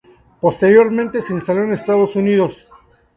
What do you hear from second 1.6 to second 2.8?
en Estados Unidos.